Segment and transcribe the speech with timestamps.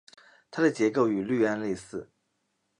[0.49, 2.09] 它的结构与氯胺类似。